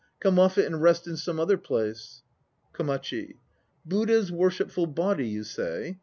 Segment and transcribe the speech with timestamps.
[0.19, 2.23] Come off it and rest in some other place.
[2.73, 3.35] KOMACHI.
[3.85, 5.99] Buddha's worshipful body, you say?